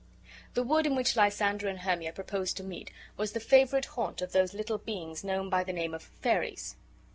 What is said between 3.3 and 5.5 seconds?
the favorite haunt of those little beings known